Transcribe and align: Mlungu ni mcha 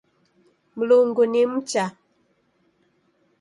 Mlungu 0.77 1.23
ni 1.31 1.41
mcha 1.51 1.85